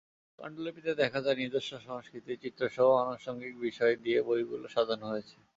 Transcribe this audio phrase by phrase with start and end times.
[0.39, 5.35] পাণ্ডুলিপিতে দেখা যায়, নিজস্ব সংস্কৃতির চিত্রসহ আনুষঙ্গিক বিষয় দিয়ে বইগুলো সাজানো হয়েছে।